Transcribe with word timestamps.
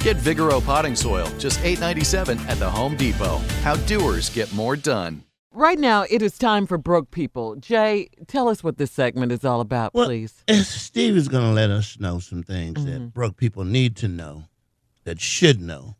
Get 0.00 0.16
Vigoro 0.16 0.64
potting 0.64 0.96
soil, 0.96 1.26
just 1.38 1.60
$8.97 1.60 2.38
at 2.48 2.58
the 2.58 2.68
Home 2.70 2.96
Depot. 2.96 3.36
How 3.62 3.76
doers 3.76 4.30
get 4.30 4.50
more 4.54 4.74
done. 4.76 5.24
Right 5.52 5.78
now, 5.78 6.06
it 6.08 6.22
is 6.22 6.38
time 6.38 6.66
for 6.66 6.78
Broke 6.78 7.10
People. 7.10 7.56
Jay, 7.56 8.08
tell 8.28 8.48
us 8.48 8.64
what 8.64 8.78
this 8.78 8.90
segment 8.90 9.30
is 9.32 9.44
all 9.44 9.60
about, 9.60 9.92
Well, 9.92 10.06
please. 10.06 10.42
Steve 10.62 11.16
is 11.16 11.28
going 11.28 11.44
to 11.44 11.52
let 11.52 11.70
us 11.70 11.98
know 12.00 12.18
some 12.18 12.42
things 12.42 12.78
Mm-hmm. 12.78 12.90
that 12.90 13.12
broke 13.12 13.36
people 13.36 13.64
need 13.64 13.96
to 13.96 14.08
know, 14.08 14.44
that 15.04 15.20
should 15.20 15.60
know 15.60 15.96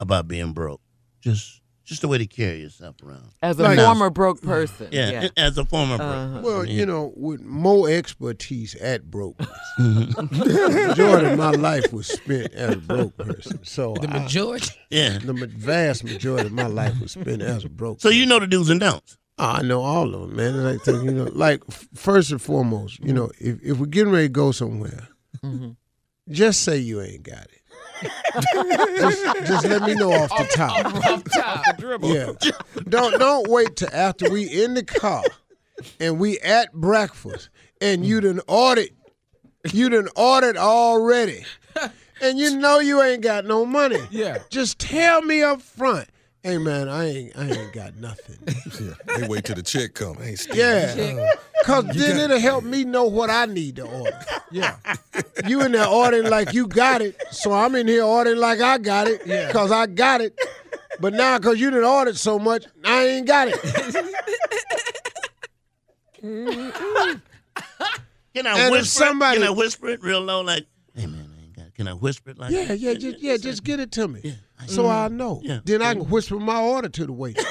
about 0.00 0.26
being 0.28 0.52
broke. 0.52 0.80
Just, 1.20 1.60
just 1.84 2.00
the 2.00 2.08
way 2.08 2.18
to 2.18 2.26
carry 2.26 2.60
yourself 2.60 2.96
around. 3.02 3.28
As 3.42 3.58
a 3.58 3.62
Like- 3.62 3.78
former 3.78 4.10
broke 4.10 4.40
person. 4.42 4.88
Yeah, 4.90 5.28
as 5.36 5.58
a 5.58 5.64
former 5.64 5.96
broke. 5.98 6.08
Uh-huh. 6.08 6.26
person, 6.28 6.42
Well, 6.42 6.64
yeah. 6.64 6.72
you 6.72 6.86
know, 6.86 7.12
with 7.16 7.42
more 7.42 7.88
expertise 7.90 8.74
at 8.76 9.10
broke. 9.10 9.36
the 9.78 10.28
majority 10.88 11.26
of 11.30 11.38
my 11.38 11.50
life 11.50 11.92
was 11.92 12.06
spent 12.06 12.52
as 12.54 12.74
a 12.74 12.78
broke 12.78 13.16
person. 13.16 13.60
So 13.64 13.94
The 14.00 14.08
I- 14.08 14.20
majority. 14.22 14.70
yeah. 14.90 15.18
the 15.18 15.32
vast 15.56 16.04
majority 16.04 16.46
of 16.46 16.52
my 16.52 16.66
life 16.66 17.00
was 17.00 17.12
spent 17.12 17.42
as 17.42 17.64
a 17.64 17.68
broke. 17.68 18.00
So 18.00 18.08
you 18.08 18.26
know 18.26 18.38
the 18.38 18.46
do's 18.46 18.70
and 18.70 18.80
don'ts. 18.80 19.16
Oh, 19.36 19.44
I 19.46 19.62
know 19.62 19.80
all 19.82 20.14
of 20.14 20.20
them, 20.20 20.36
man. 20.36 20.54
And 20.54 20.80
I 20.80 20.90
you 21.02 21.10
know, 21.10 21.24
like 21.32 21.62
first 21.94 22.30
and 22.30 22.40
foremost, 22.40 23.00
you 23.00 23.12
know, 23.12 23.30
if 23.40 23.58
if 23.64 23.78
we're 23.78 23.86
getting 23.86 24.12
ready 24.12 24.26
to 24.28 24.32
go 24.32 24.52
somewhere, 24.52 25.08
Mm-hmm. 25.44 25.70
just 26.30 26.62
say 26.62 26.78
you 26.78 27.02
ain't 27.02 27.24
got 27.24 27.42
it. 27.42 27.60
Just, 28.42 29.46
just 29.46 29.66
let 29.66 29.82
me 29.82 29.94
know 29.94 30.12
off 30.12 30.30
the 30.30 30.48
top. 30.54 30.86
Off 30.86 31.24
top. 31.34 31.76
dribble. 31.78 32.14
Yeah. 32.14 32.32
Don't 32.88 33.18
don't 33.18 33.48
wait 33.48 33.76
till 33.76 33.90
after 33.92 34.30
we 34.30 34.44
in 34.44 34.74
the 34.74 34.84
car 34.84 35.22
and 36.00 36.18
we 36.18 36.38
at 36.40 36.72
breakfast 36.72 37.48
and 37.80 38.04
you 38.04 38.20
done 38.20 38.40
ordered 38.46 38.88
you 39.72 39.88
done 39.88 40.08
ordered 40.16 40.56
already. 40.56 41.44
And 42.20 42.38
you 42.38 42.56
know 42.56 42.78
you 42.78 43.02
ain't 43.02 43.22
got 43.22 43.44
no 43.44 43.66
money. 43.66 43.98
Yeah. 44.10 44.38
Just 44.48 44.78
tell 44.78 45.20
me 45.20 45.42
up 45.42 45.60
front. 45.60 46.08
Hey 46.44 46.58
man, 46.58 46.90
I 46.90 47.06
ain't 47.08 47.38
I 47.38 47.48
ain't 47.48 47.72
got 47.72 47.96
nothing. 47.96 48.36
Yeah, 48.80 49.16
they 49.16 49.26
wait 49.28 49.44
till 49.44 49.54
the 49.56 49.62
check 49.62 49.94
come. 49.94 50.16
Hey, 50.16 50.34
Steve. 50.34 50.56
Yeah. 50.56 51.30
Cause 51.64 51.84
then 51.94 52.18
it'll 52.20 52.38
help 52.40 52.64
me 52.64 52.84
know 52.84 53.04
what 53.04 53.30
I 53.30 53.46
need 53.46 53.76
to 53.76 53.82
order. 53.86 54.20
Yeah. 54.50 54.76
You 55.46 55.62
in 55.62 55.72
there 55.72 55.86
ordering 55.86 56.28
like 56.30 56.52
you 56.52 56.68
got 56.68 57.02
it, 57.02 57.20
so 57.32 57.52
I'm 57.52 57.74
in 57.74 57.88
here 57.88 58.04
ordering 58.04 58.38
like 58.38 58.60
I 58.60 58.78
got 58.78 59.08
it. 59.08 59.22
Yeah. 59.26 59.50
Cause 59.50 59.72
I 59.72 59.86
got 59.86 60.20
it. 60.20 60.38
But 61.00 61.12
now 61.14 61.38
cause 61.40 61.58
you 61.58 61.70
done 61.70 61.82
ordered 61.82 62.16
so 62.16 62.38
much, 62.38 62.66
I 62.84 63.04
ain't 63.06 63.26
got 63.26 63.48
it. 63.48 63.54
Mm-hmm. 66.22 67.18
Can 68.34 68.46
I 68.46 68.50
And 68.50 68.58
if 68.66 68.70
whisper? 68.70 69.04
somebody- 69.04 69.38
it? 69.38 69.40
Can 69.40 69.48
I 69.48 69.50
whisper 69.56 69.88
it 69.88 70.02
real 70.02 70.20
low, 70.20 70.42
like, 70.42 70.66
"Hey 70.94 71.06
man, 71.06 71.28
I 71.36 71.42
ain't 71.44 71.56
got." 71.56 71.63
it." 71.63 71.63
Can 71.74 71.88
I 71.88 71.92
whisper 71.92 72.30
it 72.30 72.38
like? 72.38 72.52
Yeah, 72.52 72.66
that? 72.66 72.78
yeah, 72.78 72.94
just 72.94 73.18
yeah, 73.20 73.36
just 73.36 73.64
get 73.64 73.80
it 73.80 73.90
to 73.92 74.06
me. 74.08 74.20
Yeah. 74.22 74.32
So 74.66 74.88
I 74.88 75.08
know. 75.08 75.40
Yeah. 75.42 75.60
Then 75.64 75.82
I 75.82 75.94
can 75.94 76.08
whisper 76.08 76.38
my 76.38 76.60
order 76.60 76.88
to 76.88 77.06
the 77.06 77.12
waiter. 77.12 77.42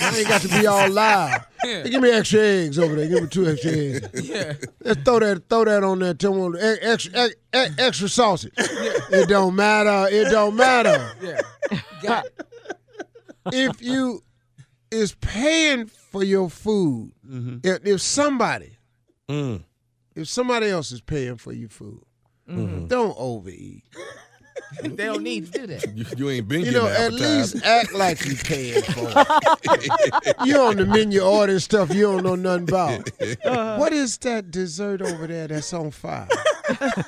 I 0.00 0.14
ain't 0.18 0.28
got 0.28 0.40
to 0.42 0.48
be 0.48 0.66
all 0.66 0.90
loud. 0.90 1.44
Hey, 1.62 1.88
give 1.88 2.00
me 2.02 2.10
extra 2.10 2.40
eggs 2.40 2.78
over 2.78 2.94
there. 2.96 3.08
Give 3.08 3.22
me 3.22 3.28
two 3.28 3.46
extra 3.48 3.70
eggs. 3.70 4.28
Yeah. 4.28 4.54
Let's 4.82 5.02
throw 5.02 5.20
that 5.20 5.48
throw 5.48 5.64
that 5.64 5.84
on 5.84 6.00
there. 6.00 6.14
Tell 6.14 6.34
me 6.50 6.58
extra 6.60 7.12
ex- 7.16 7.34
ex- 7.52 7.74
extra 7.78 8.08
sausage. 8.08 8.52
It 8.56 9.28
don't 9.28 9.54
matter. 9.54 10.12
It 10.14 10.30
don't 10.30 10.56
matter. 10.56 11.12
Yeah. 11.22 11.40
Got 12.02 12.26
it. 12.26 12.44
If 13.52 13.80
you 13.82 14.22
is 14.90 15.14
paying 15.14 15.86
for 15.86 16.22
your 16.24 16.50
food, 16.50 17.12
Mm-hmm. 17.28 17.58
if, 17.62 17.86
if 17.86 18.00
somebody 18.00 18.78
Mm. 19.28 19.62
if 20.16 20.26
somebody 20.28 20.68
else 20.68 20.90
is 20.92 21.00
paying 21.02 21.36
for 21.36 21.52
your 21.52 21.68
food, 21.68 22.02
don't 22.48 23.14
overeat. 23.18 23.82
They 24.82 24.90
don't 25.06 25.22
need 25.22 25.50
to 25.52 25.60
do 25.60 25.66
that. 25.68 25.96
You, 25.96 26.04
you 26.16 26.30
ain't 26.30 26.48
been 26.48 26.60
You 26.62 26.72
know, 26.72 26.86
at 26.88 27.12
least 27.12 27.64
act 27.64 27.94
like 27.94 28.22
you 28.26 28.34
paying 28.36 28.82
for 28.82 29.08
it. 29.14 30.34
you 30.44 30.58
on 30.58 30.76
the 30.76 30.84
menu 30.84 31.20
ordering 31.20 31.58
stuff 31.60 31.94
you 31.94 32.02
don't 32.02 32.22
know 32.22 32.34
nothing 32.34 32.64
about. 32.68 33.08
What 33.78 33.92
is 33.92 34.18
that 34.18 34.50
dessert 34.50 35.00
over 35.00 35.26
there 35.26 35.48
that's 35.48 35.72
on 35.72 35.90
fire? 35.90 36.28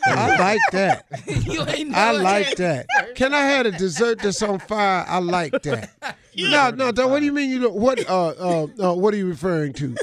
I 0.07 0.37
like 0.39 0.61
that. 0.73 1.05
you 1.27 1.63
ain't 1.67 1.95
I 1.95 2.13
like 2.13 2.47
had- 2.47 2.57
that. 2.87 3.15
Can 3.15 3.35
I 3.35 3.41
have 3.41 3.67
a 3.67 3.73
dessert 3.73 4.21
that's 4.23 4.43
on 4.43 4.59
fire? 4.61 5.05
I 5.07 5.19
like 5.19 5.61
that. 5.63 5.91
No, 6.37 6.71
no, 6.71 6.91
no. 6.93 7.09
What 7.09 7.19
do 7.19 7.27
you 7.27 7.33
mean? 7.33 7.51
You 7.51 7.61
don't, 7.63 7.75
what? 7.75 8.09
Uh, 8.09 8.29
uh, 8.29 8.67
uh, 8.81 8.95
what 8.95 9.13
are 9.13 9.19
you 9.19 9.27
referring 9.29 9.73
to? 9.75 9.97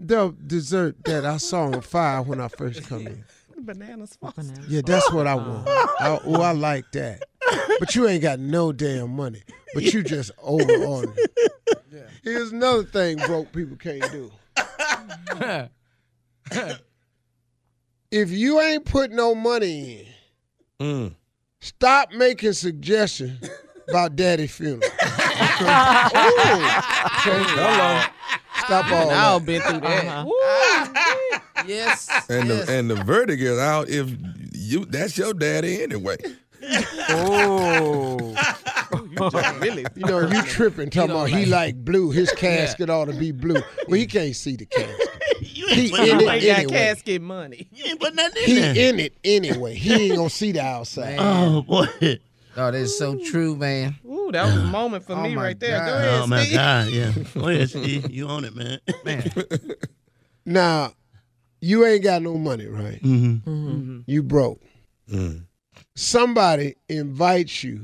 the 0.00 0.34
dessert 0.46 1.04
that 1.04 1.24
I 1.26 1.36
saw 1.36 1.64
on 1.64 1.82
fire 1.82 2.22
when 2.22 2.40
I 2.40 2.48
first 2.48 2.88
come 2.88 3.06
in. 3.06 3.24
Bananas. 3.64 4.18
Yeah, 4.68 4.80
that's 4.84 5.10
what 5.12 5.26
I 5.26 5.34
want. 5.34 5.68
I, 5.68 6.18
oh, 6.24 6.40
I 6.42 6.52
like 6.52 6.84
that. 6.92 7.22
But 7.78 7.94
you 7.94 8.06
ain't 8.08 8.22
got 8.22 8.38
no 8.38 8.72
damn 8.72 9.10
money. 9.16 9.42
But 9.74 9.84
you 9.92 10.02
just 10.02 10.30
over 10.42 10.64
on 10.84 11.12
it. 11.16 11.30
Here's 12.22 12.52
another 12.52 12.84
thing 12.84 13.18
broke 13.18 13.52
people 13.52 13.76
can't 13.76 14.10
do. 14.12 14.30
if 18.10 18.30
you 18.30 18.60
ain't 18.60 18.84
put 18.84 19.10
no 19.10 19.34
money 19.34 20.00
in, 20.00 20.06
Mm. 20.80 21.14
stop 21.60 22.10
making 22.12 22.54
suggestions 22.54 23.48
about 23.88 24.16
daddy's 24.16 24.50
funeral. 24.52 24.80
Hello. 27.20 28.02
Stop 28.64 28.90
all 28.92 29.08
Now 29.10 29.38
that. 29.38 29.46
been 29.46 29.60
through 29.60 29.80
that. 29.80 30.04
Uh-huh. 30.06 30.24
Yes. 31.70 32.08
And 32.28 32.48
yes. 32.48 32.66
the 32.66 32.72
and 32.78 32.90
the 32.90 32.96
verdict 32.96 33.42
is 33.42 33.58
out 33.58 33.88
if 33.88 34.10
you 34.52 34.84
that's 34.84 35.16
your 35.18 35.34
daddy 35.34 35.82
anyway. 35.82 36.16
Oh. 37.12 38.34
really. 39.60 39.84
You 39.96 40.06
know, 40.06 40.20
you 40.28 40.42
tripping 40.42 40.90
talking 40.90 41.08
don't 41.08 41.16
about 41.16 41.28
he 41.30 41.46
like- 41.46 41.74
like 41.74 41.84
blue. 41.84 42.10
His 42.10 42.30
casket 42.36 42.90
ought 42.90 43.06
to 43.06 43.12
be 43.12 43.32
blue. 43.32 43.60
Well, 43.88 43.98
he 43.98 44.06
can't 44.06 44.34
see 44.36 44.56
the 44.56 44.66
casket. 44.66 45.08
You 45.40 45.66
He 45.68 45.82
ain't 45.82 45.90
put 45.92 46.00
in 46.00 46.06
no 46.08 46.22
it 46.22 46.26
money- 46.26 46.38
Ain't 46.38 46.46
got 46.46 46.58
anyway. 46.58 46.72
casket 46.72 47.22
money. 47.22 47.68
You 47.72 47.84
ain't 47.86 48.00
put 48.00 48.14
nothing 48.14 48.42
in 48.42 48.48
He 48.48 48.54
there. 48.60 48.88
in 48.90 49.00
it 49.00 49.12
anyway. 49.24 49.74
He 49.74 49.92
ain't 49.94 50.16
gonna 50.16 50.30
see 50.30 50.52
the 50.52 50.60
outside. 50.62 51.16
Oh 51.18 51.62
boy. 51.62 51.86
Oh, 52.56 52.70
that's 52.70 52.98
so 52.98 53.16
true, 53.30 53.56
man. 53.56 53.96
Ooh, 54.04 54.30
that 54.32 54.44
was 54.44 54.56
a 54.56 54.64
moment 54.64 55.04
for 55.04 55.12
Oh 55.14 55.22
me 55.22 55.34
my 55.34 55.42
right 55.42 55.60
there. 55.60 55.78
Go 55.78 55.94
ahead, 55.96 56.20
Oh 56.20 56.26
my 56.26 56.42
Steve. 56.44 56.54
God, 56.56 56.88
yeah. 56.88 57.12
Go 57.34 57.48
ahead, 57.48 57.70
Steve. 57.70 58.10
You 58.10 58.28
own 58.28 58.44
it, 58.44 58.54
man. 58.56 58.80
Man. 59.04 59.30
Now, 60.44 60.92
you 61.60 61.84
ain't 61.86 62.02
got 62.02 62.22
no 62.22 62.36
money, 62.38 62.66
right? 62.66 63.02
Mm-hmm. 63.02 64.00
You 64.06 64.22
broke. 64.22 64.60
Mm. 65.10 65.44
Somebody 65.94 66.76
invites 66.88 67.62
you. 67.64 67.82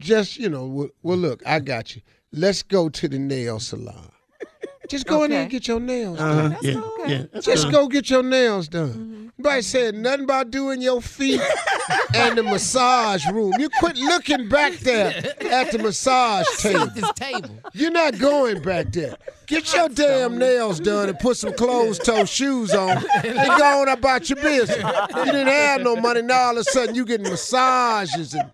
Just 0.00 0.38
you 0.38 0.48
know, 0.48 0.66
well, 0.66 0.88
well, 1.02 1.16
look, 1.16 1.42
I 1.46 1.60
got 1.60 1.96
you. 1.96 2.02
Let's 2.32 2.62
go 2.62 2.88
to 2.88 3.08
the 3.08 3.18
nail 3.18 3.60
salon. 3.60 4.10
Just 4.88 5.06
go 5.06 5.22
in 5.24 5.30
there 5.30 5.42
and 5.42 5.50
get 5.50 5.66
your 5.66 5.80
nails 5.80 6.18
done. 6.18 6.52
Uh-huh. 6.52 6.58
Yeah, 6.62 6.80
yeah. 7.06 7.24
That's 7.32 7.46
Just 7.46 7.64
good. 7.64 7.72
go 7.72 7.88
get 7.88 8.10
your 8.10 8.22
nails 8.22 8.68
done. 8.68 9.32
Nobody 9.38 9.62
said 9.62 9.94
nothing 9.94 10.24
about 10.24 10.50
doing 10.50 10.82
your 10.82 11.00
feet 11.00 11.40
and 12.14 12.36
the 12.36 12.42
massage 12.42 13.24
room. 13.32 13.52
You 13.58 13.68
quit 13.80 13.96
looking 13.96 14.48
back 14.48 14.74
there 14.74 15.08
at 15.50 15.72
the 15.72 15.78
massage 15.78 16.46
table. 16.58 16.86
This 16.94 17.10
table. 17.14 17.58
You're 17.72 17.90
not 17.90 18.18
going 18.18 18.62
back 18.62 18.92
there. 18.92 19.16
Get 19.46 19.72
your 19.74 19.88
damn 19.88 20.38
nails 20.38 20.80
done 20.80 21.08
and 21.08 21.18
put 21.18 21.36
some 21.36 21.52
closed 21.54 22.04
toe 22.04 22.24
shoes 22.24 22.72
on 22.72 23.04
and 23.24 23.36
go 23.58 23.82
on 23.82 23.88
about 23.88 24.28
your 24.30 24.36
business. 24.36 24.78
You 24.78 25.24
didn't 25.24 25.46
have 25.48 25.82
no 25.82 25.96
money. 25.96 26.22
Now 26.22 26.46
all 26.46 26.52
of 26.52 26.58
a 26.58 26.64
sudden 26.64 26.94
you 26.94 27.04
getting 27.04 27.28
massages 27.28 28.34
and 28.34 28.50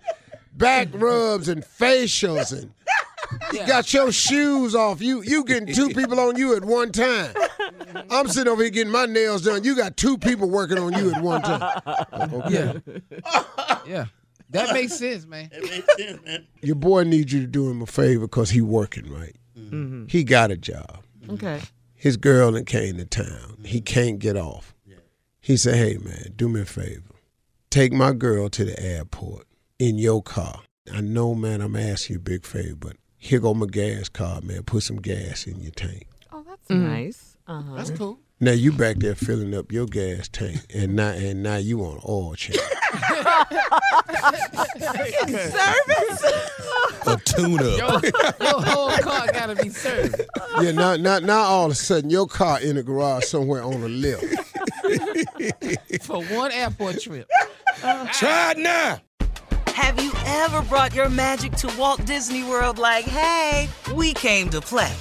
back 0.53 0.89
rubs 0.93 1.49
and 1.49 1.65
facials 1.65 2.53
and 2.53 2.73
you 3.53 3.67
got 3.67 3.93
your 3.93 4.11
shoes 4.11 4.75
off. 4.75 5.01
You 5.01 5.23
you 5.23 5.45
getting 5.45 5.73
two 5.73 5.89
people 5.91 6.19
on 6.19 6.37
you 6.37 6.57
at 6.57 6.65
one 6.65 6.91
time. 6.91 7.35
I'm 8.11 8.29
sitting 8.29 8.53
over 8.53 8.63
here 8.63 8.71
getting 8.71 8.93
my 8.93 9.07
nails 9.07 9.43
done. 9.43 9.65
You 9.65 9.77
got 9.77 9.97
two 9.97 10.19
people 10.19 10.51
working 10.51 10.79
on 10.79 10.93
you 10.95 11.13
at 11.15 11.23
one 11.23 11.43
time. 11.43 11.81
Yeah. 12.49 12.73
yeah. 13.87 14.05
That 14.51 14.73
makes 14.73 14.95
sense, 14.95 15.27
man. 15.27 15.49
That 15.53 15.63
makes 15.63 15.97
sense, 15.97 16.25
man. 16.25 16.47
Your 16.61 16.75
boy 16.75 17.05
needs 17.05 17.33
you 17.33 17.41
to 17.41 17.47
do 17.47 17.71
him 17.71 17.83
a 17.83 17.87
favor 17.87 18.27
because 18.27 18.51
he 18.51 18.61
working 18.61 19.13
right. 19.13 19.37
He 20.09 20.25
got 20.25 20.51
a 20.51 20.57
job. 20.57 21.03
Okay. 21.29 21.61
his 21.95 22.17
girl 22.17 22.51
that 22.53 22.67
came 22.67 22.97
to 22.97 23.05
town. 23.05 23.59
He 23.65 23.81
can't 23.81 24.19
get 24.19 24.37
off. 24.37 24.75
He 25.41 25.57
said, 25.57 25.77
"Hey 25.77 25.97
man, 25.99 26.33
do 26.37 26.49
me 26.49 26.61
a 26.63 26.65
favor. 26.65 27.03
Take 27.71 27.93
my 27.93 28.13
girl 28.13 28.49
to 28.51 28.65
the 28.65 28.79
airport 28.83 29.47
in 29.79 29.97
your 29.99 30.23
car. 30.23 30.63
I 30.93 31.01
know, 31.01 31.35
man, 31.35 31.61
I'm 31.61 31.77
asking 31.77 32.15
you 32.15 32.21
a 32.21 32.23
big 32.23 32.45
favor, 32.45 32.75
but 32.75 32.97
here 33.17 33.39
go 33.41 33.55
my 33.55 33.67
gas 33.67 34.09
card, 34.09 34.45
man. 34.45 34.63
Put 34.65 34.83
some 34.83 34.97
gas 34.97 35.47
in 35.47 35.61
your 35.61 35.71
tank. 35.73 36.07
Oh, 36.33 36.43
that's 36.47 36.69
nice. 36.69 37.37
Uh-huh. 37.47 37.75
That's 37.77 37.91
cool. 37.91 38.19
Now 38.41 38.53
you 38.53 38.73
back 38.73 38.97
there 38.97 39.15
filling 39.15 39.55
up 39.55 39.71
your 39.73 39.87
gas 39.87 40.29
tank, 40.29 40.61
and 40.75 40.97
now 40.97 41.11
and 41.11 41.43
now 41.43 41.57
you 41.57 41.81
on 41.83 42.01
oil 42.09 42.35
change. 42.35 42.59
A 47.07 47.17
tune 47.25 47.61
up. 47.61 47.79
Your, 47.79 48.01
your 48.41 48.61
whole 48.63 48.91
car 48.99 49.27
gotta 49.33 49.55
be 49.57 49.71
served. 49.71 50.21
yeah, 50.61 50.73
now, 50.73 50.97
now 50.97 51.19
now 51.19 51.41
all 51.41 51.65
of 51.67 51.73
a 51.73 51.75
sudden 51.75 52.11
your 52.11 52.27
car 52.27 52.61
in 52.61 52.77
the 52.77 52.83
garage 52.83 53.25
somewhere 53.25 53.63
on 53.63 53.81
the 53.81 53.89
left. 53.89 54.23
For 56.03 56.23
one 56.25 56.53
airport 56.53 57.01
trip. 57.01 57.27
Try 58.13 58.51
it 58.53 58.59
now. 58.59 59.01
Have 59.69 60.03
you 60.03 60.13
ever 60.27 60.61
brought 60.63 60.95
your 60.95 61.09
magic 61.09 61.53
to 61.53 61.75
Walt 61.79 62.05
Disney 62.05 62.45
World 62.45 62.79
like, 62.79 63.07
hey, 63.07 63.69
we 63.95 64.13
came 64.13 64.51
to 64.51 64.61
play? 64.61 64.93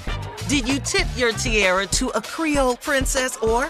Did 0.47 0.65
you 0.67 0.79
tip 0.79 1.07
your 1.17 1.33
tiara 1.33 1.85
to 1.87 2.07
a 2.09 2.21
Creole 2.21 2.77
princess 2.77 3.35
or 3.37 3.69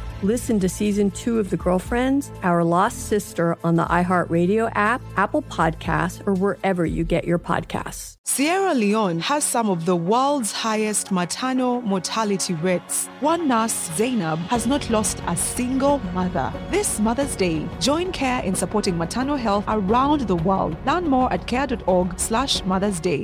Listen 0.23 0.59
to 0.59 0.69
season 0.69 1.09
two 1.09 1.39
of 1.39 1.49
The 1.49 1.57
Girlfriends, 1.57 2.31
Our 2.43 2.63
Lost 2.63 3.07
Sister 3.07 3.57
on 3.63 3.75
the 3.75 3.85
iHeartRadio 3.85 4.71
app, 4.75 5.01
Apple 5.17 5.41
Podcasts, 5.41 6.21
or 6.27 6.35
wherever 6.35 6.85
you 6.85 7.03
get 7.03 7.25
your 7.25 7.39
podcasts. 7.39 8.17
Sierra 8.23 8.73
Leone 8.73 9.19
has 9.19 9.43
some 9.43 9.69
of 9.69 9.85
the 9.85 9.95
world's 9.95 10.51
highest 10.53 11.11
maternal 11.11 11.81
mortality 11.81 12.53
rates. 12.53 13.07
One 13.19 13.47
nurse, 13.47 13.89
Zainab, 13.95 14.39
has 14.47 14.67
not 14.67 14.89
lost 14.89 15.21
a 15.27 15.35
single 15.35 15.97
mother. 16.13 16.53
This 16.69 16.99
Mother's 16.99 17.35
Day, 17.35 17.67
join 17.79 18.13
CARE 18.13 18.43
in 18.43 18.55
supporting 18.55 18.97
maternal 18.97 19.35
health 19.35 19.65
around 19.67 20.21
the 20.21 20.35
world. 20.37 20.77
Learn 20.85 21.09
more 21.09 21.33
at 21.33 21.45
care.org 21.47 22.17
slash 22.17 22.63
Mother's 22.63 22.99
Day. 23.01 23.19